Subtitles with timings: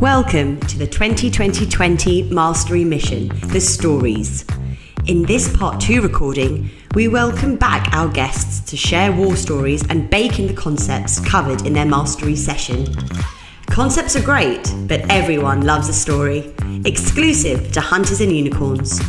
[0.00, 4.46] Welcome to the 2020 Mastery Mission, The Stories.
[5.06, 10.08] In this part two recording, we welcome back our guests to share war stories and
[10.08, 12.86] bake in the concepts covered in their mastery session.
[13.66, 16.54] Concepts are great, but everyone loves a story.
[16.84, 19.00] Exclusive to Hunters and Unicorns.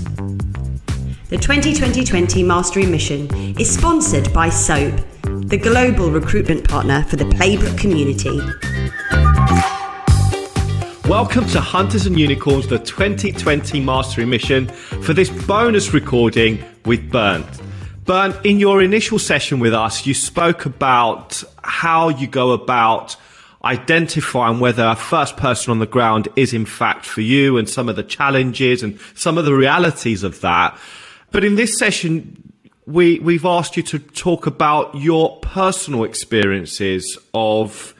[1.30, 7.78] The 2020 Mastery Mission is sponsored by SOAP, the global recruitment partner for the Playbook
[7.78, 8.40] community.
[11.09, 17.48] Welcome to Hunters and Unicorns, the 2020 Mastery Mission, for this bonus recording with Bernd.
[18.05, 23.18] Bernd, in your initial session with us, you spoke about how you go about
[23.66, 27.90] identifying whether a first person on the ground is in fact for you and some
[27.90, 30.77] of the challenges and some of the realities of that.
[31.32, 32.54] But in this session,
[32.85, 37.96] we, we've asked you to talk about your personal experiences of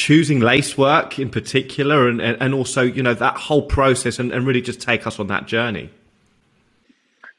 [0.00, 4.62] choosing Lacework in particular and, and also, you know, that whole process and, and really
[4.62, 5.90] just take us on that journey?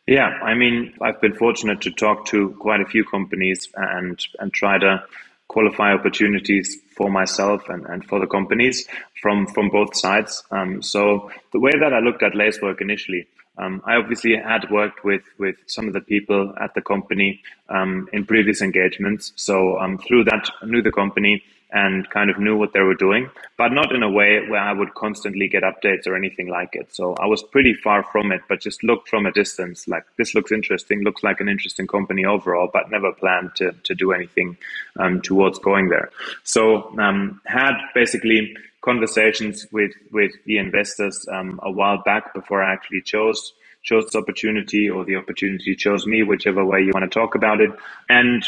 [0.07, 4.53] Yeah, I mean, I've been fortunate to talk to quite a few companies and and
[4.53, 5.03] try to
[5.47, 8.87] qualify opportunities for myself and, and for the companies
[9.21, 10.43] from from both sides.
[10.51, 13.27] Um, so the way that I looked at Lacework initially,
[13.57, 18.07] um, I obviously had worked with with some of the people at the company um,
[18.13, 19.33] in previous engagements.
[19.35, 22.95] So um, through that, I knew the company and kind of knew what they were
[22.95, 26.69] doing, but not in a way where I would constantly get updates or anything like
[26.73, 26.93] it.
[26.93, 30.35] So I was pretty far from it, but just looked from a distance like this
[30.35, 34.57] looks interesting, looks like an interesting company overall, but never planned to, to do anything
[34.99, 36.09] um, towards going there.
[36.43, 42.73] So um, had basically conversations with, with the investors um, a while back before I
[42.73, 47.19] actually chose chose this opportunity or the opportunity chose me, whichever way you want to
[47.19, 47.71] talk about it.
[48.09, 48.47] And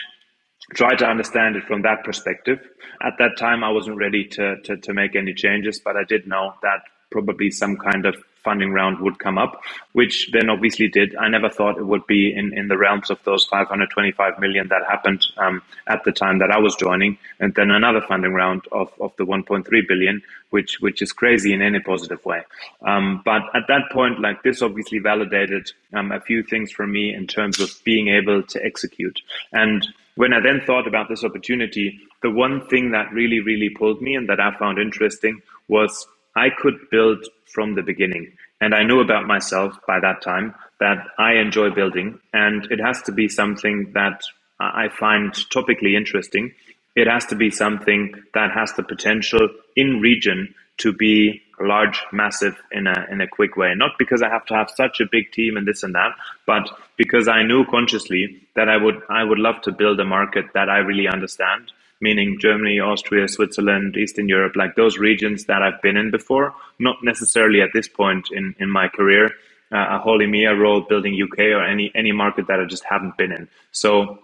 [0.71, 2.59] try to understand it from that perspective.
[3.01, 6.27] At that time, I wasn't ready to, to, to make any changes, but I did
[6.27, 9.61] know that probably some kind of funding round would come up,
[9.93, 11.15] which then obviously did.
[11.15, 14.83] I never thought it would be in, in the realms of those 525 million that
[14.89, 18.91] happened um, at the time that I was joining, and then another funding round of,
[18.99, 22.41] of the 1.3 billion, which which is crazy in any positive way.
[22.81, 27.13] Um, but at that point, like this, obviously validated um, a few things for me
[27.13, 31.99] in terms of being able to execute and when I then thought about this opportunity,
[32.21, 36.49] the one thing that really, really pulled me and that I found interesting was I
[36.49, 38.33] could build from the beginning.
[38.61, 43.01] And I knew about myself by that time that I enjoy building and it has
[43.03, 44.21] to be something that
[44.59, 46.53] I find topically interesting.
[46.95, 52.55] It has to be something that has the potential in region to be large, massive
[52.71, 53.73] in a in a quick way.
[53.75, 56.11] Not because I have to have such a big team and this and that,
[56.45, 60.45] but because I knew consciously that I would I would love to build a market
[60.53, 65.81] that I really understand, meaning Germany, Austria, Switzerland, Eastern Europe, like those regions that I've
[65.81, 69.31] been in before, not necessarily at this point in, in my career,
[69.71, 73.17] uh, a whole EMEA role building UK or any any market that I just haven't
[73.17, 73.47] been in.
[73.71, 74.19] So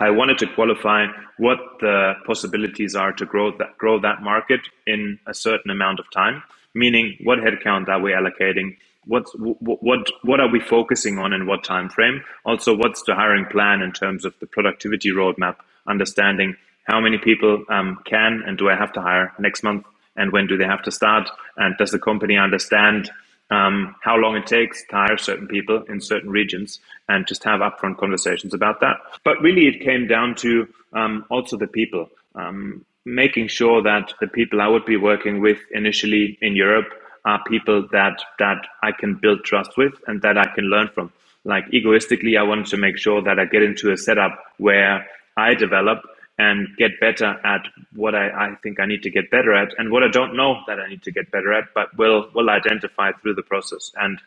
[0.00, 1.06] I wanted to qualify
[1.38, 6.10] what the possibilities are to grow that grow that market in a certain amount of
[6.10, 6.42] time
[6.74, 8.76] meaning what headcount are we allocating
[9.06, 13.44] what's what what are we focusing on in what time frame also what's the hiring
[13.46, 18.68] plan in terms of the productivity roadmap understanding how many people um, can and do
[18.68, 19.84] i have to hire next month?
[20.16, 21.28] And when do they have to start?
[21.56, 23.10] And does the company understand
[23.50, 26.78] um, how long it takes to hire certain people in certain regions
[27.08, 28.96] and just have upfront conversations about that?
[29.24, 34.28] But really it came down to um, also the people um, making sure that the
[34.28, 36.88] people I would be working with initially in Europe
[37.24, 41.12] are people that that I can build trust with and that I can learn from.
[41.44, 45.06] Like egoistically, I wanted to make sure that I get into a setup where
[45.36, 46.02] I develop
[46.38, 49.90] and get better at what I, I think I need to get better at and
[49.90, 53.12] what I don't know that I need to get better at, but will will identify
[53.12, 53.92] through the process.
[53.96, 54.18] And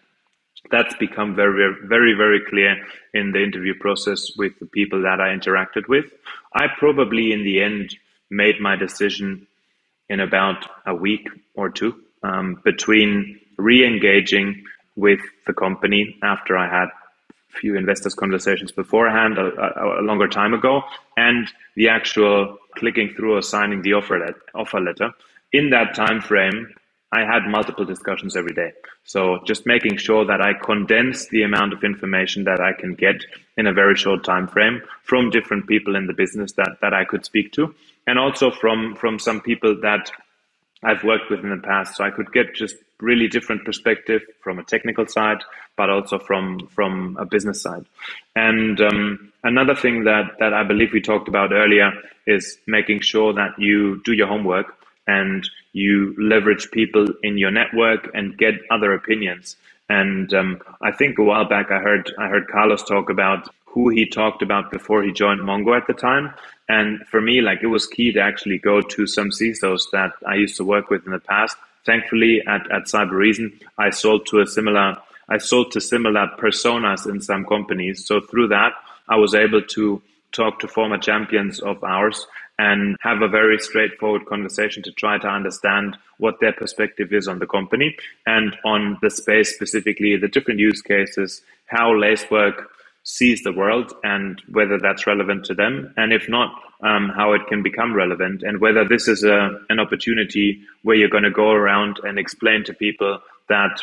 [0.72, 2.78] that's become very, very, very clear
[3.14, 6.06] in the interview process with the people that I interacted with.
[6.54, 7.96] I probably in the end
[8.30, 9.48] made my decision
[10.10, 14.64] in about a week or two um, between re-engaging
[14.96, 16.90] with the company after I had
[17.60, 20.82] few investors conversations beforehand a, a, a, longer time ago
[21.16, 25.12] and the actual clicking through or signing the offer, let, offer letter
[25.54, 26.68] in that time frame
[27.12, 28.74] I had multiple discussions every day.
[29.06, 33.24] So just making sure that I condense the amount of information that I can get
[33.56, 37.06] in a very short time frame from different people in the business that, that I
[37.06, 37.74] could speak to
[38.08, 40.12] and also from from some people that
[40.88, 41.96] I've worked with in the past.
[41.98, 45.40] So I could get just really different perspective from a technical side,
[45.76, 47.86] but also from from a business side.
[48.36, 51.92] And um, another thing that that I believe we talked about earlier
[52.26, 54.68] is making sure that you do your homework
[55.08, 59.56] and you leverage people in your network and get other opinions.
[59.90, 63.90] And um, I think a while back I heard I heard Carlos talk about who
[63.90, 66.34] he talked about before he joined Mongo at the time.
[66.70, 70.36] And for me, like it was key to actually go to some CISOs that I
[70.36, 71.56] used to work with in the past.
[71.86, 74.98] Thankfully, at, at Cybereason, I sold to a similar
[75.30, 78.06] I sold to similar personas in some companies.
[78.06, 78.72] So through that,
[79.10, 82.26] I was able to talk to former champions of ours
[82.60, 87.40] and have a very straightforward conversation to try to understand what their perspective is on
[87.40, 92.72] the company and on the space specifically, the different use cases, how Lacework
[93.08, 95.94] sees the world and whether that's relevant to them.
[95.96, 96.52] And if not,
[96.84, 101.08] um, how it can become relevant and whether this is a, an opportunity where you're
[101.08, 103.82] going to go around and explain to people that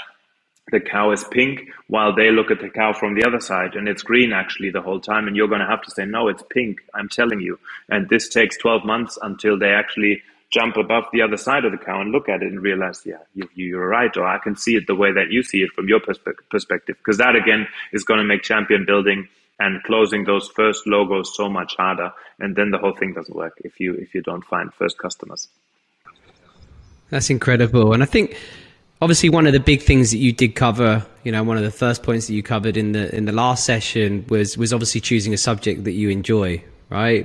[0.72, 3.88] the cow is pink while they look at the cow from the other side and
[3.88, 6.42] it's green actually the whole time and you're going to have to say no it's
[6.50, 7.58] pink i'm telling you
[7.90, 10.22] and this takes 12 months until they actually
[10.54, 13.18] jump above the other side of the cow and look at it and realize yeah
[13.54, 15.88] you, are right or i can see it the way that you see it from
[15.88, 16.96] your perspe- perspective.
[16.98, 19.28] Because that again is going to make champion building
[19.58, 23.54] and closing those first logos so much harder and then the whole thing doesn't work
[23.64, 25.48] if you if you don't find first customers.
[27.10, 28.36] That's incredible and i think
[29.02, 31.70] obviously one of the big things that you did cover you know one of the
[31.70, 35.34] first points that you covered in the in the last session was was obviously choosing
[35.34, 37.22] a subject that you enjoy right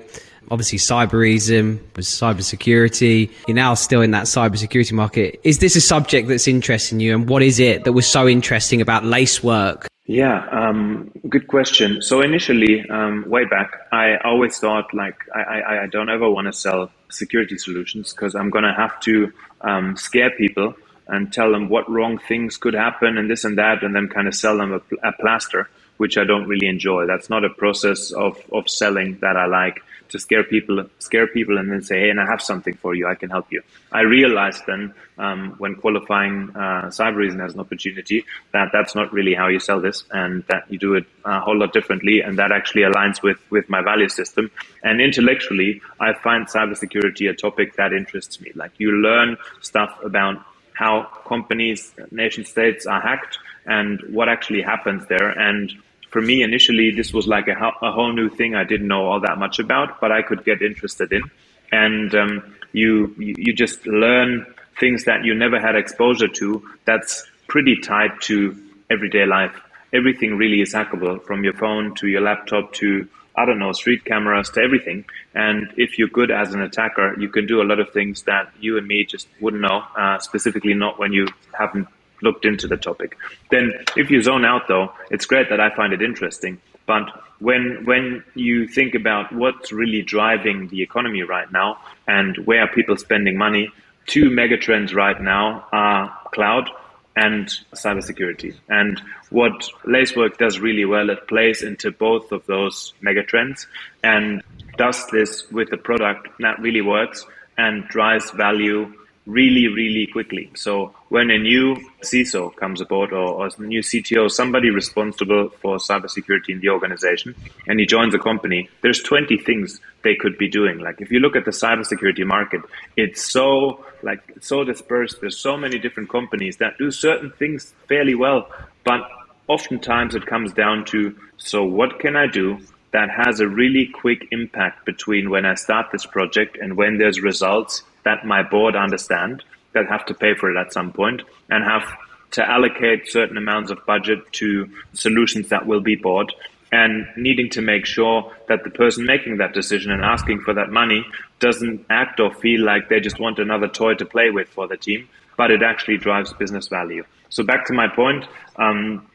[0.51, 6.27] obviously Cybereason was cybersecurity you're now still in that cybersecurity market is this a subject
[6.27, 9.87] that's interesting you and what is it that was so interesting about Lacework?
[10.05, 15.83] yeah um, good question so initially um, way back i always thought like i, I,
[15.83, 19.31] I don't ever want to sell security solutions because i'm going to have to
[19.61, 20.73] um, scare people
[21.09, 24.27] and tell them what wrong things could happen and this and that, and then kind
[24.27, 25.67] of sell them a, a plaster,
[25.97, 27.07] which I don't really enjoy.
[27.07, 31.57] That's not a process of, of selling that I like to scare people, scare people,
[31.57, 33.07] and then say, "Hey, and I have something for you.
[33.07, 33.61] I can help you."
[33.91, 39.33] I realized then, um, when qualifying uh, Cybereason as an opportunity, that that's not really
[39.33, 42.51] how you sell this, and that you do it a whole lot differently, and that
[42.51, 44.51] actually aligns with with my value system.
[44.83, 48.51] And intellectually, I find cybersecurity a topic that interests me.
[48.55, 55.05] Like you learn stuff about how companies, nation states are hacked and what actually happens
[55.07, 55.29] there.
[55.29, 55.73] And
[56.09, 59.19] for me, initially, this was like a, a whole new thing I didn't know all
[59.21, 61.23] that much about, but I could get interested in.
[61.71, 64.45] And um, you, you just learn
[64.79, 68.57] things that you never had exposure to that's pretty tied to
[68.89, 69.55] everyday life.
[69.93, 73.07] Everything really is hackable from your phone to your laptop to
[73.39, 75.05] I don't know, street cameras to everything.
[75.33, 78.51] And if you're good as an attacker, you can do a lot of things that
[78.59, 81.27] you and me just wouldn't know, uh, specifically not when you
[81.57, 81.87] haven't
[82.21, 83.17] looked into the topic.
[83.51, 86.61] Then if you zone out though, it's great that I find it interesting.
[86.85, 91.77] But when when you think about what's really driving the economy right now
[92.07, 93.71] and where are people spending money,
[94.07, 96.69] two megatrends right now are cloud
[97.15, 98.55] and cybersecurity.
[98.69, 103.65] And what Lacework does really well, it plays into both of those megatrends
[104.03, 104.41] and
[104.77, 107.25] does this with a product that really works
[107.57, 108.93] and drives value
[109.29, 110.49] really, really quickly.
[110.55, 115.77] So when a new CISO comes aboard or, or a new CTO, somebody responsible for
[115.77, 117.35] cybersecurity in the organization,
[117.67, 120.79] and he joins a company, there's 20 things they could be doing.
[120.79, 122.61] Like if you look at the cybersecurity market,
[122.97, 125.21] it's so like so dispersed.
[125.21, 128.49] There's so many different companies that do certain things fairly well,
[128.83, 129.01] but
[129.47, 132.59] oftentimes it comes down to so what can I do
[132.91, 137.21] that has a really quick impact between when I start this project and when there's
[137.21, 141.63] results that my board understand that have to pay for it at some point and
[141.63, 141.85] have
[142.31, 146.31] to allocate certain amounts of budget to solutions that will be bought
[146.71, 150.71] and needing to make sure that the person making that decision and asking for that
[150.71, 151.05] money
[151.39, 154.77] doesn't act or feel like they just want another toy to play with for the
[154.77, 157.03] team, but it actually drives business value.
[157.29, 158.25] So back to my point,
[158.55, 159.05] um,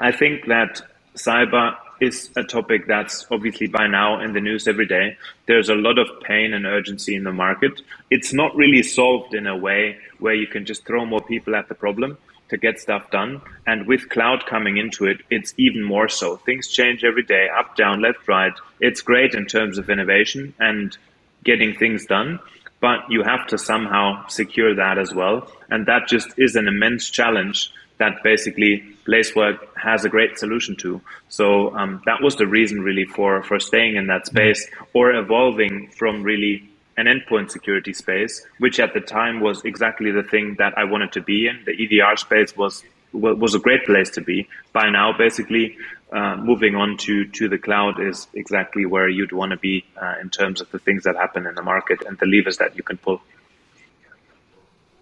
[0.00, 0.82] I think that
[1.16, 5.16] cyber is a topic that's obviously by now in the news every day.
[5.46, 7.82] There's a lot of pain and urgency in the market.
[8.10, 11.68] It's not really solved in a way where you can just throw more people at
[11.68, 13.40] the problem to get stuff done.
[13.66, 16.36] And with cloud coming into it, it's even more so.
[16.36, 18.52] Things change every day, up, down, left, right.
[18.80, 20.96] It's great in terms of innovation and
[21.44, 22.40] getting things done,
[22.80, 25.50] but you have to somehow secure that as well.
[25.70, 31.00] And that just is an immense challenge that basically Lacework has a great solution to.
[31.28, 35.90] So um, that was the reason really for for staying in that space or evolving
[35.98, 40.76] from really an endpoint security space, which at the time was exactly the thing that
[40.76, 41.62] I wanted to be in.
[41.64, 44.48] The EDR space was was a great place to be.
[44.72, 45.76] By now, basically,
[46.12, 50.14] uh, moving on to to the cloud is exactly where you'd want to be uh,
[50.22, 52.82] in terms of the things that happen in the market and the levers that you
[52.82, 53.20] can pull.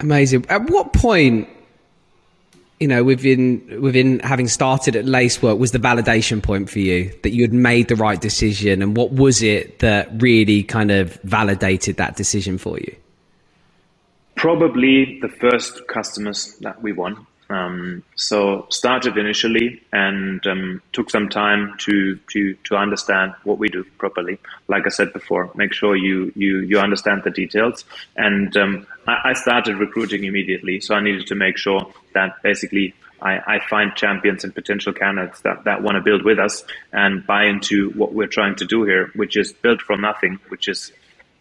[0.00, 0.46] Amazing.
[0.48, 1.48] At what point,
[2.80, 7.30] you know, within within having started at Lacework, was the validation point for you that
[7.30, 11.96] you had made the right decision, and what was it that really kind of validated
[11.96, 12.94] that decision for you?
[14.36, 17.26] Probably the first customers that we won.
[17.50, 23.68] Um, so started initially and um, took some time to, to to understand what we
[23.68, 24.38] do properly.
[24.68, 27.86] Like I said before, make sure you you you understand the details.
[28.16, 32.94] And um, I, I, started recruiting immediately, so I needed to make sure that basically
[33.22, 37.26] I, I find champions and potential candidates that, that want to build with us and
[37.26, 40.92] buy into what we're trying to do here, which is build from nothing, which is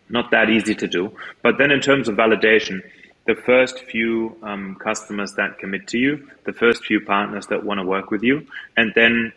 [0.10, 1.12] not that easy to do.
[1.44, 2.82] But then in terms of validation
[3.28, 7.80] the first few um, customers that commit to you, the first few partners that want
[7.80, 9.34] to work with you, and then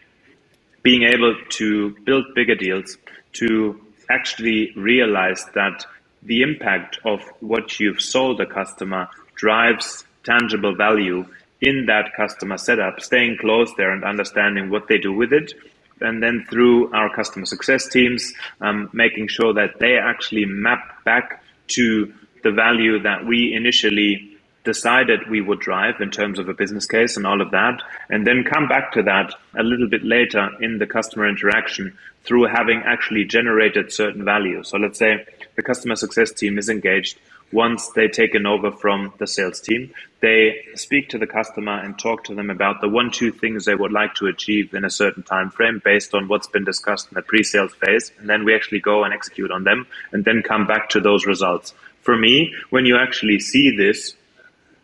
[0.83, 2.97] being able to build bigger deals,
[3.33, 3.79] to
[4.09, 5.85] actually realize that
[6.23, 11.27] the impact of what you've sold a customer drives tangible value
[11.61, 15.53] in that customer setup, staying close there and understanding what they do with it.
[16.01, 21.43] And then through our customer success teams, um, making sure that they actually map back
[21.69, 24.31] to the value that we initially
[24.65, 27.81] decided we would drive in terms of a business case and all of that,
[28.11, 32.45] and then come back to that a little bit later in the customer interaction through
[32.45, 34.63] having actually generated certain value.
[34.63, 35.25] So let's say
[35.57, 37.19] the customer success team is engaged.
[37.53, 42.23] Once they taken over from the sales team, they speak to the customer and talk
[42.23, 45.23] to them about the one, two things they would like to achieve in a certain
[45.25, 48.13] time frame based on what's been discussed in the pre-sales phase.
[48.19, 51.27] And then we actually go and execute on them and then come back to those
[51.27, 51.75] results
[52.11, 54.17] for me, when you actually see this,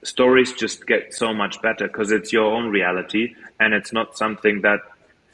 [0.04, 4.60] stories just get so much better because it's your own reality and it's not something
[4.60, 4.78] that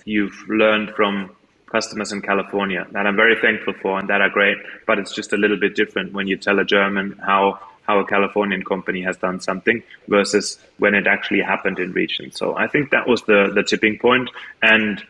[0.06, 4.56] you've learned from customers in California that I'm very thankful for and that are great.
[4.87, 8.06] But it's just a little bit different when you tell a German how how a
[8.06, 12.32] Californian company has done something versus when it actually happened in region.
[12.32, 14.30] So I think that was the the tipping point.
[14.62, 15.04] And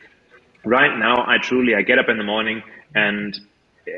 [0.64, 3.38] right now, I truly I get up in the morning and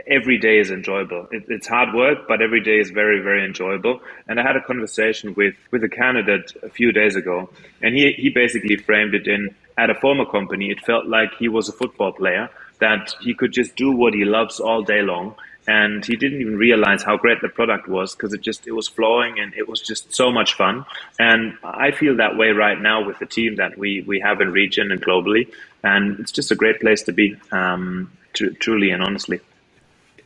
[0.06, 1.28] every day is enjoyable.
[1.30, 4.00] It, it's hard work, but every day is very, very enjoyable.
[4.28, 7.50] And I had a conversation with, with a candidate a few days ago,
[7.82, 11.48] and he, he basically framed it in at a former company, it felt like he
[11.48, 12.48] was a football player,
[12.78, 15.34] that he could just do what he loves all day long.
[15.66, 18.86] And he didn't even realize how great the product was because it just it was
[18.86, 20.84] flowing and it was just so much fun.
[21.18, 24.52] And I feel that way right now with the team that we we have in
[24.52, 25.50] region and globally,
[25.82, 29.40] and it's just a great place to be, um, to, truly and honestly.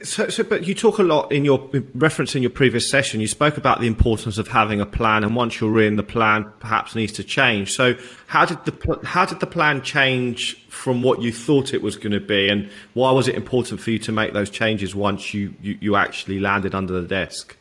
[0.02, 3.20] So, so, but you talk a lot in your reference in your previous session.
[3.20, 6.46] You spoke about the importance of having a plan, and once you're in, the plan
[6.60, 7.72] perhaps needs to change.
[7.72, 7.96] So,
[8.28, 12.12] how did the how did the plan change from what you thought it was going
[12.12, 15.52] to be, and why was it important for you to make those changes once you
[15.60, 17.56] you, you actually landed under the desk?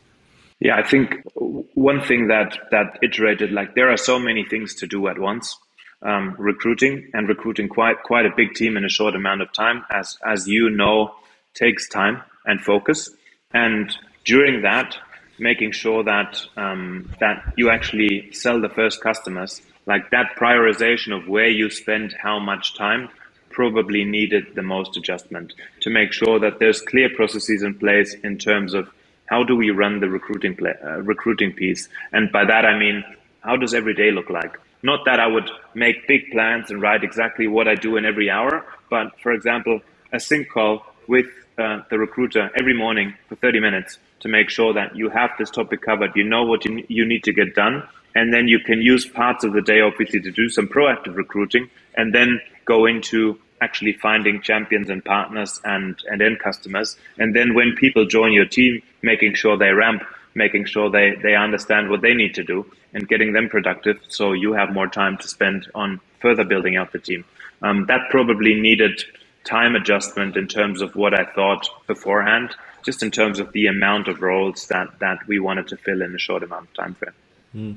[0.60, 4.86] Yeah, I think one thing that that iterated like there are so many things to
[4.86, 5.58] do at once.
[6.00, 9.84] Um, recruiting and recruiting quite quite a big team in a short amount of time,
[9.90, 11.16] as as you know
[11.54, 13.10] takes time and focus.
[13.52, 14.96] And during that,
[15.38, 21.28] making sure that um, that you actually sell the first customers, like that prioritization of
[21.28, 23.08] where you spend how much time,
[23.50, 28.38] probably needed the most adjustment to make sure that there's clear processes in place in
[28.38, 28.88] terms of
[29.26, 33.04] how do we run the recruiting play, uh, recruiting piece, and by that I mean
[33.40, 34.58] how does every day look like.
[34.82, 38.30] Not that I would make big plans and write exactly what I do in every
[38.30, 39.80] hour, but for example,
[40.12, 41.26] a sync call with
[41.58, 45.50] uh, the recruiter every morning for 30 minutes to make sure that you have this
[45.50, 47.82] topic covered, you know what you, you need to get done,
[48.14, 51.68] and then you can use parts of the day obviously to do some proactive recruiting
[51.96, 56.96] and then go into actually finding champions and partners and, and end customers.
[57.18, 60.02] And then when people join your team, making sure they ramp,
[60.34, 64.32] making sure they, they understand what they need to do and getting them productive so
[64.32, 67.24] you have more time to spend on further building out the team.
[67.62, 69.02] Um, that probably needed
[69.48, 74.08] time adjustment in terms of what I thought beforehand, just in terms of the amount
[74.08, 77.12] of roles that, that we wanted to fill in a short amount of time frame.
[77.54, 77.76] Mm.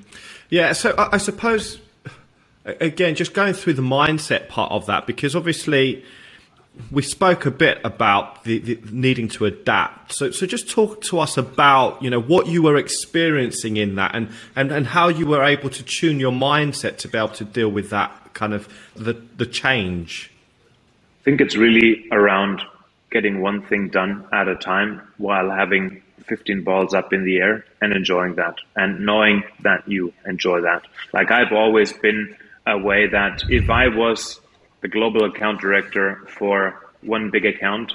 [0.49, 1.79] Yeah, so I, I suppose
[2.65, 6.03] again, just going through the mindset part of that, because obviously
[6.89, 10.13] we spoke a bit about the, the, needing to adapt.
[10.13, 14.15] So, so just talk to us about you know what you were experiencing in that,
[14.15, 17.45] and, and, and how you were able to tune your mindset to be able to
[17.45, 20.30] deal with that kind of the the change.
[21.21, 22.63] I think it's really around
[23.11, 27.63] getting one thing done at a time while having 15 balls up in the air
[27.79, 30.81] and enjoying that and knowing that you enjoy that.
[31.13, 32.35] Like I've always been
[32.65, 34.41] a way that if I was
[34.81, 37.93] the global account director for one big account,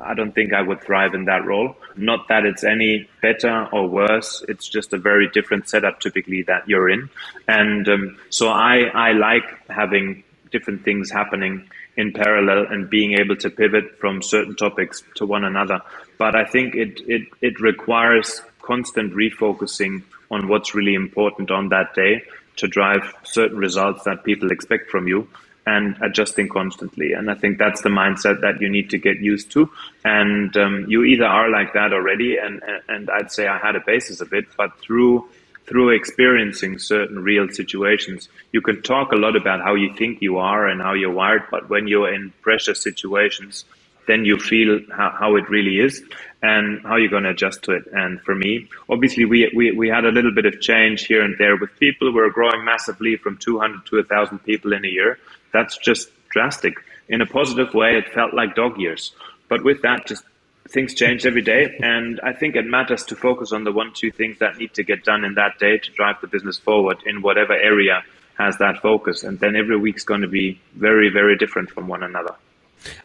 [0.00, 1.76] I don't think I would thrive in that role.
[1.96, 4.44] Not that it's any better or worse.
[4.46, 7.10] It's just a very different setup typically that you're in.
[7.48, 13.36] And um, so I, I like having different things happening in parallel and being able
[13.36, 15.80] to pivot from certain topics to one another.
[16.18, 21.94] But I think it, it, it requires constant refocusing on what's really important on that
[21.94, 22.22] day
[22.56, 25.28] to drive certain results that people expect from you
[25.66, 27.12] and adjusting constantly.
[27.12, 29.70] And I think that's the mindset that you need to get used to.
[30.04, 33.80] And um, you either are like that already, and and I'd say I had a
[33.84, 35.28] basis of it, but through
[35.68, 40.38] through experiencing certain real situations, you can talk a lot about how you think you
[40.38, 43.64] are and how you're wired, but when you're in pressure situations,
[44.06, 46.02] then you feel how, how it really is
[46.42, 47.84] and how you're going to adjust to it.
[47.92, 51.36] And for me, obviously, we, we, we had a little bit of change here and
[51.38, 52.12] there with people.
[52.12, 55.18] We're growing massively from 200 to 1,000 people in a year.
[55.52, 56.74] That's just drastic.
[57.08, 59.12] In a positive way, it felt like dog years.
[59.48, 60.24] But with that, just
[60.68, 61.76] things change every day.
[61.82, 64.82] And I think it matters to focus on the one, two things that need to
[64.82, 68.04] get done in that day to drive the business forward in whatever area
[68.38, 69.24] has that focus.
[69.24, 72.34] And then every week's going to be very, very different from one another.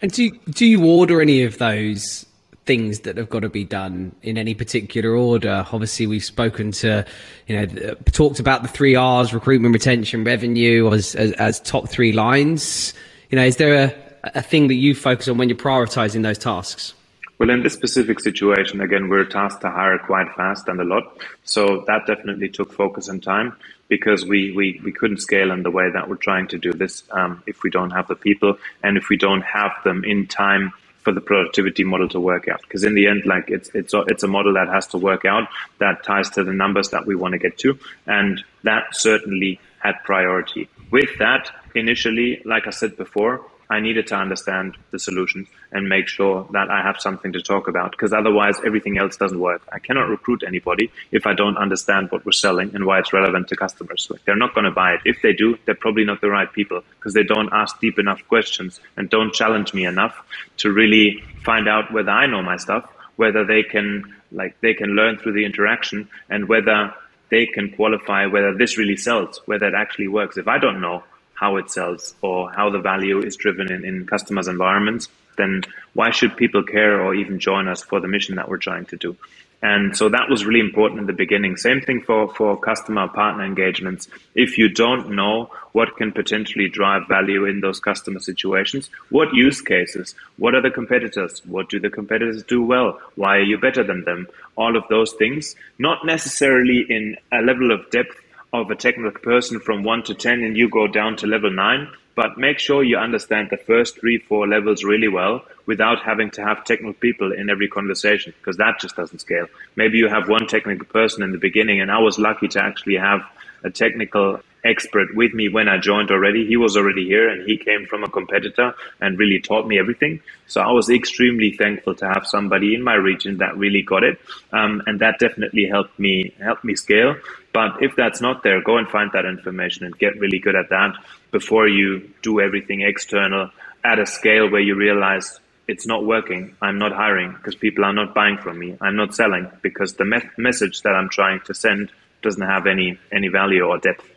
[0.01, 2.25] And do do you order any of those
[2.65, 5.65] things that have got to be done in any particular order?
[5.71, 7.03] Obviously, we've spoken to,
[7.47, 12.11] you know, talked about the three R's: recruitment, retention, revenue, as as, as top three
[12.11, 12.93] lines.
[13.31, 16.37] You know, is there a, a thing that you focus on when you're prioritizing those
[16.37, 16.93] tasks?
[17.39, 21.17] Well, in this specific situation, again, we're tasked to hire quite fast and a lot.
[21.43, 23.55] So that definitely took focus and time
[23.89, 27.03] because we, we, we couldn't scale in the way that we're trying to do this
[27.11, 30.71] um, if we don't have the people and if we don't have them in time
[31.03, 32.61] for the productivity model to work out.
[32.61, 35.25] Because in the end, like it's it's a, it's a model that has to work
[35.25, 35.47] out
[35.79, 39.95] that ties to the numbers that we want to get to, and that certainly had
[40.05, 40.69] priority.
[40.91, 46.07] With that, initially, like I said before, I needed to understand the solution and make
[46.07, 49.61] sure that I have something to talk about because otherwise everything else doesn't work.
[49.71, 53.47] I cannot recruit anybody if I don't understand what we're selling and why it's relevant
[53.47, 54.07] to customers.
[54.11, 55.01] Like they're not going to buy it.
[55.05, 58.21] If they do, they're probably not the right people because they don't ask deep enough
[58.27, 60.15] questions and don't challenge me enough
[60.57, 64.91] to really find out whether I know my stuff, whether they can like they can
[64.91, 66.93] learn through the interaction and whether
[67.29, 70.37] they can qualify whether this really sells, whether it actually works.
[70.37, 71.03] If I don't know,
[71.43, 75.61] how it sells or how the value is driven in, in customers' environments, then
[75.93, 78.95] why should people care or even join us for the mission that we're trying to
[78.95, 79.17] do?
[79.61, 81.55] And so that was really important in the beginning.
[81.55, 84.09] Same thing for, for customer partner engagements.
[84.35, 89.61] If you don't know what can potentially drive value in those customer situations, what use
[89.61, 93.83] cases, what are the competitors, what do the competitors do well, why are you better
[93.83, 94.27] than them,
[94.57, 98.17] all of those things, not necessarily in a level of depth
[98.53, 101.89] of a technical person from one to 10 and you go down to level nine,
[102.15, 106.43] but make sure you understand the first three, four levels really well without having to
[106.43, 109.47] have technical people in every conversation because that just doesn't scale.
[109.75, 112.97] Maybe you have one technical person in the beginning and I was lucky to actually
[112.97, 113.21] have
[113.63, 116.45] a technical expert with me when I joined already.
[116.45, 120.21] He was already here and he came from a competitor and really taught me everything.
[120.47, 124.19] So I was extremely thankful to have somebody in my region that really got it.
[124.51, 127.15] Um, and that definitely helped me, helped me scale.
[127.53, 130.69] But if that's not there, go and find that information and get really good at
[130.69, 130.95] that
[131.31, 133.49] before you do everything external
[133.83, 136.55] at a scale where you realize it's not working.
[136.61, 138.77] I'm not hiring because people are not buying from me.
[138.81, 142.99] I'm not selling because the me- message that I'm trying to send doesn't have any
[143.11, 144.12] any value or depth.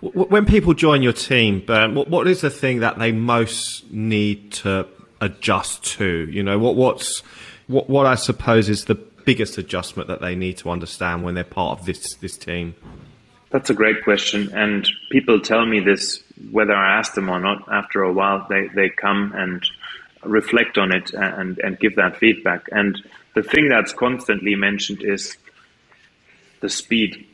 [0.00, 4.86] When people join your team, what, what is the thing that they most need to
[5.20, 6.28] adjust to?
[6.30, 7.20] You know, what what's
[7.66, 11.44] what what I suppose is the biggest adjustment that they need to understand when they're
[11.44, 12.74] part of this this team?
[13.50, 17.66] That's a great question, and people tell me this whether I ask them or not.
[17.72, 19.64] After a while, they they come and
[20.24, 22.68] reflect on it and and give that feedback.
[22.70, 23.02] And
[23.34, 25.36] the thing that's constantly mentioned is
[26.60, 27.26] the speed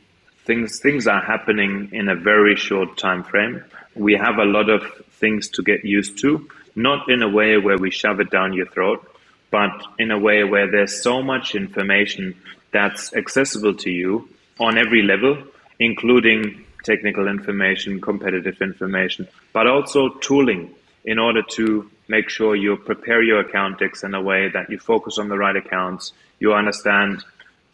[0.45, 3.63] things things are happening in a very short time frame.
[3.95, 7.77] We have a lot of things to get used to, not in a way where
[7.77, 9.07] we shove it down your throat,
[9.51, 12.35] but in a way where there's so much information
[12.71, 14.27] that's accessible to you
[14.59, 15.37] on every level,
[15.79, 20.73] including technical information, competitive information, but also tooling
[21.05, 24.77] in order to make sure you prepare your account decks in a way that you
[24.77, 27.23] focus on the right accounts, you understand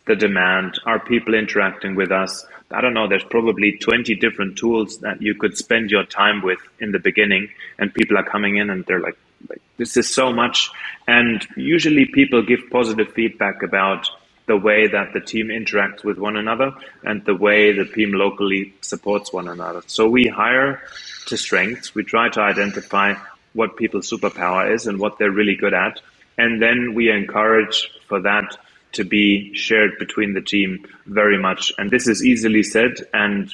[0.05, 4.99] the demand, are people interacting with us, I don't know, there's probably 20 different tools
[4.99, 7.49] that you could spend your time with in the beginning.
[7.77, 9.17] And people are coming in and they're like,
[9.49, 10.69] like this is so much.
[11.07, 14.07] And usually people give positive feedback about
[14.45, 18.73] the way that the team interacts with one another and the way the team locally
[18.81, 19.81] supports one another.
[19.87, 20.81] So we hire
[21.27, 21.93] to strengths.
[21.93, 23.13] We try to identify
[23.53, 26.01] what people's superpower is and what they're really good at
[26.39, 28.57] And then we encourage for that
[28.93, 31.71] to be shared between the team very much.
[31.77, 33.53] And this is easily said and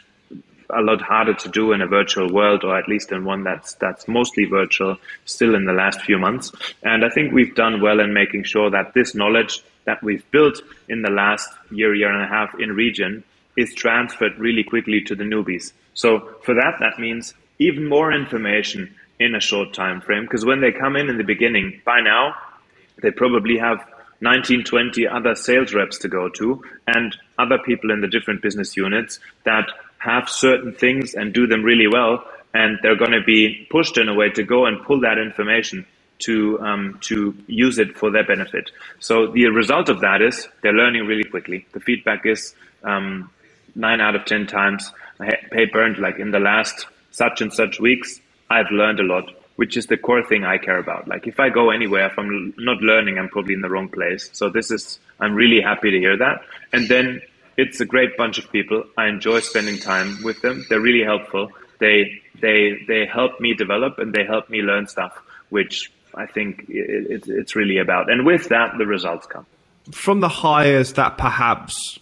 [0.70, 3.76] a lot harder to do in a virtual world, or at least in one that's
[3.76, 6.52] that's mostly virtual, still in the last few months.
[6.84, 10.62] And I think we've done well in making sure that this knowledge that we've built
[10.90, 13.24] in the last year, year and a half in region
[13.56, 15.72] is transferred really quickly to the newbies.
[15.94, 20.24] So for that, that means even more information in a short time frame.
[20.24, 22.36] Because when they come in in the beginning, by now
[23.02, 23.86] they probably have
[24.22, 28.76] 19, 20 other sales reps to go to and other people in the different business
[28.78, 32.24] units that have certain things and do them really well.
[32.54, 35.86] And they're going to be pushed in a way to go and pull that information
[36.20, 38.72] to um, to use it for their benefit.
[39.00, 41.66] So the result of that is they're learning really quickly.
[41.74, 43.30] The feedback is um,
[43.76, 44.92] nine out of ten times.
[45.20, 49.78] Hey, Bernd, like in the last such and such weeks, I've learned a lot which
[49.78, 51.08] is the core thing I care about.
[51.08, 54.30] Like if I go anywhere, if I'm not learning, I'm probably in the wrong place.
[54.34, 56.42] So this is, I'm really happy to hear that.
[56.74, 57.22] And then
[57.58, 58.84] it's a great bunch of people.
[58.98, 60.66] I enjoy spending time with them.
[60.70, 61.52] They're really helpful.
[61.80, 65.18] They, they, they help me develop and they help me learn stuff,
[65.50, 68.12] which I think it, it, it's really about.
[68.12, 69.46] And with that, the results come.
[69.92, 72.00] From the hires that perhaps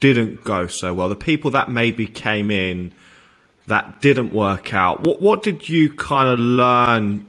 [0.00, 2.92] didn't go so well, the people that maybe came in
[3.66, 5.06] that didn't work out.
[5.06, 7.26] What what did you kind of learn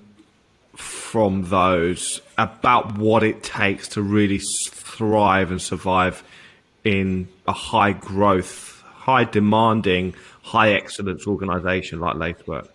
[0.75, 4.39] from those about what it takes to really
[4.71, 6.23] thrive and survive
[6.83, 12.69] in a high growth, high demanding, high excellence organization like Lacework?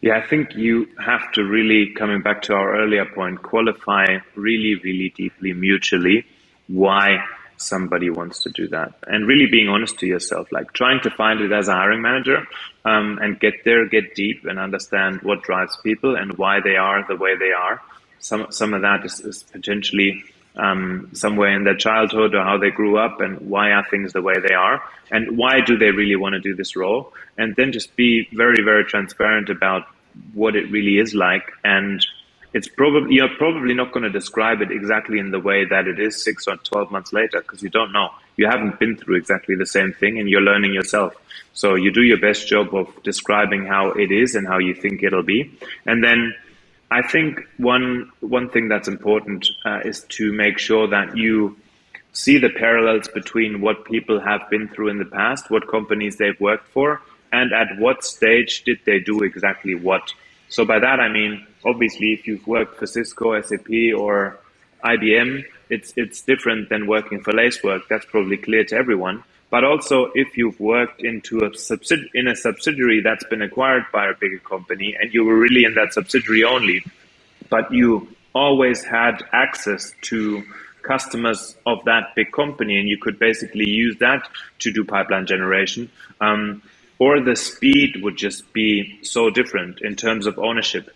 [0.00, 4.74] Yeah, I think you have to really, coming back to our earlier point, qualify really,
[4.76, 6.26] really deeply mutually
[6.68, 7.24] why
[7.56, 8.94] somebody wants to do that.
[9.06, 12.46] And really being honest to yourself like trying to find it as a hiring manager
[12.84, 17.04] um, and get there get deep and understand what drives people and why they are
[17.06, 17.80] the way they are.
[18.18, 20.24] Some some of that is, is potentially
[20.56, 24.22] um, somewhere in their childhood or how they grew up and why are things the
[24.22, 27.12] way they are and why do they really want to do this role.
[27.36, 29.86] And then just be very very transparent about
[30.32, 32.04] what it really is like and
[32.54, 35.98] it's probably you're probably not going to describe it exactly in the way that it
[35.98, 38.10] is six or 12 months later because you don't know.
[38.36, 41.14] You haven't been through exactly the same thing and you're learning yourself.
[41.52, 45.02] So you do your best job of describing how it is and how you think
[45.02, 45.58] it'll be.
[45.84, 46.34] And then
[46.90, 51.56] i think one one thing that's important uh, is to make sure that you
[52.12, 56.40] see the parallels between what people have been through in the past what companies they've
[56.40, 57.00] worked for
[57.32, 60.12] and at what stage did they do exactly what
[60.48, 64.38] so by that I mean obviously if you've worked for Cisco, SAP, or
[64.84, 67.88] IBM, it's it's different than working for Lacework.
[67.88, 69.24] That's probably clear to everyone.
[69.50, 74.08] But also, if you've worked into a subsidi- in a subsidiary that's been acquired by
[74.08, 76.84] a bigger company, and you were really in that subsidiary only,
[77.50, 80.42] but you always had access to
[80.82, 84.28] customers of that big company, and you could basically use that
[84.58, 85.88] to do pipeline generation.
[86.20, 86.62] Um,
[86.98, 90.90] or the speed would just be so different in terms of ownership.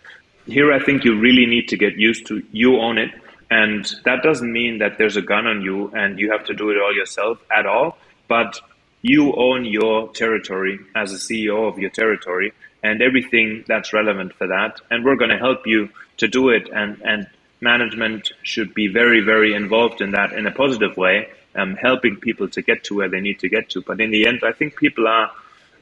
[0.46, 3.10] Here, I think you really need to get used to you own it.
[3.50, 6.70] And that doesn't mean that there's a gun on you and you have to do
[6.70, 7.98] it all yourself at all.
[8.28, 8.60] But
[9.02, 14.46] you own your territory as a CEO of your territory and everything that's relevant for
[14.46, 14.80] that.
[14.90, 16.68] And we're going to help you to do it.
[16.72, 17.26] And, and
[17.60, 22.48] management should be very, very involved in that in a positive way, um, helping people
[22.50, 23.82] to get to where they need to get to.
[23.82, 25.30] But in the end, I think people are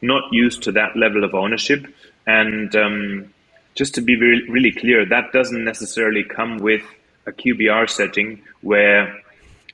[0.03, 1.87] not used to that level of ownership.
[2.27, 3.35] And um,
[3.75, 6.83] just to be really, really clear, that doesn't necessarily come with
[7.27, 9.21] a QBR setting where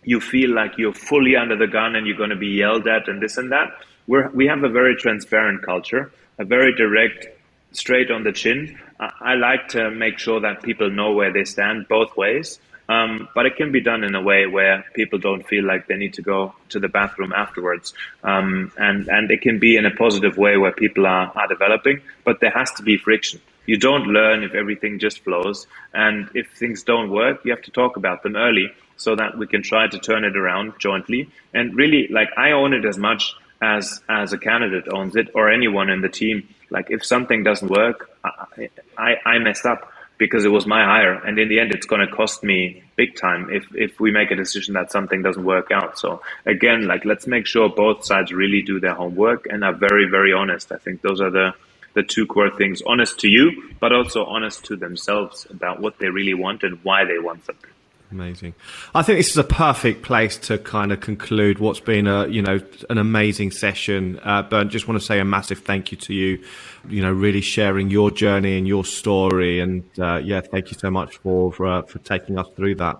[0.05, 3.09] you feel like you're fully under the gun and you're going to be yelled at
[3.09, 3.69] and this and that.
[4.07, 7.27] We're, we have a very transparent culture, a very direct,
[7.73, 8.79] straight on the chin.
[8.99, 12.59] I, I like to make sure that people know where they stand both ways.
[12.93, 15.97] Um, but it can be done in a way where people don't feel like they
[15.97, 17.95] need to go to the bathroom afterwards.
[18.23, 22.01] Um, and, and it can be in a positive way where people are, are developing,
[22.27, 23.41] but there has to be friction.
[23.67, 25.67] You don't learn if everything just flows.
[25.95, 29.47] And if things don't work, you have to talk about them early so that we
[29.47, 31.31] can try to turn it around jointly.
[31.55, 35.51] And really, like, I own it as much as, as a candidate owns it or
[35.51, 36.49] anyone in the team.
[36.71, 39.92] Like, if something doesn't work, I, I, I messed up
[40.23, 41.15] because it was my hire.
[41.15, 44.31] And in the end, it's going to cost me big time if, if we make
[44.31, 45.99] a decision that something doesn't work out.
[45.99, 50.09] So again, like let's make sure both sides really do their homework and are very,
[50.09, 50.71] very honest.
[50.71, 51.55] I think those are the,
[51.95, 52.83] the two core things.
[52.87, 57.05] Honest to you, but also honest to themselves about what they really want and why
[57.05, 57.72] they want something.
[58.13, 58.55] Amazing.
[58.95, 62.43] I think this is a perfect place to kind of conclude what's been a you
[62.43, 64.21] know an amazing session.
[64.23, 66.45] Uh, Bernd, just want to say a massive thank you to you.
[66.89, 70.91] You know, really sharing your journey and your story, and uh, yeah, thank you so
[70.91, 72.97] much for for, uh, for taking us through that.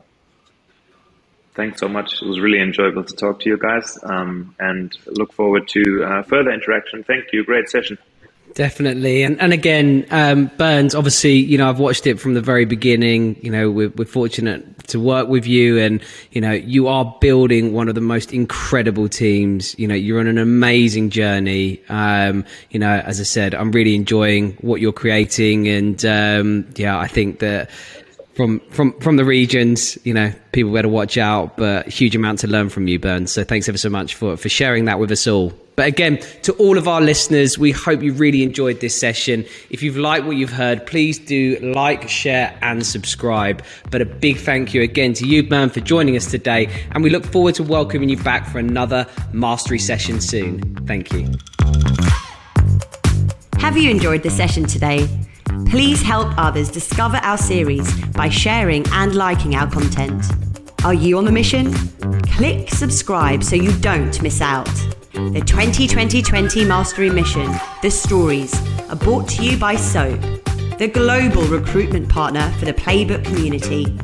[1.55, 2.23] Thanks so much.
[2.23, 6.23] It was really enjoyable to talk to you guys, um, and look forward to uh,
[6.23, 7.05] further interaction.
[7.05, 7.45] Thank you.
[7.45, 7.99] Great session.
[8.55, 10.95] Definitely, and and again, um, Bernd.
[10.95, 13.37] Obviously, you know I've watched it from the very beginning.
[13.41, 17.73] You know we're, we're fortunate to work with you, and you know you are building
[17.73, 19.79] one of the most incredible teams.
[19.79, 21.81] You know you're on an amazing journey.
[21.89, 26.99] Um, you know, as I said, I'm really enjoying what you're creating, and um, yeah,
[26.99, 27.71] I think that
[28.35, 31.57] from from from the regions, you know, people better watch out.
[31.57, 33.29] But huge amount to learn from you, Bernd.
[33.29, 35.53] So thanks ever so much for for sharing that with us all.
[35.75, 39.47] But again, to all of our listeners, we hope you really enjoyed this session.
[39.71, 43.65] If you've liked what you've heard, please do like, share, and subscribe.
[43.91, 46.69] But a big thank you again to you, man, for joining us today.
[46.91, 50.61] And we look forward to welcoming you back for another mastery session soon.
[50.87, 51.31] Thank you.
[53.59, 55.09] Have you enjoyed the session today?
[55.67, 60.25] Please help others discover our series by sharing and liking our content.
[60.85, 61.73] Are you on the mission?
[62.23, 64.71] Click subscribe so you don't miss out.
[65.13, 67.51] The 2020 Mastery Mission,
[67.83, 68.55] The Stories,
[68.91, 70.21] are brought to you by SOAP,
[70.79, 73.97] the global recruitment partner for the Playbook community.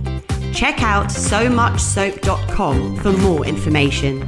[0.52, 4.20] Check out so muchsoap.com for more information.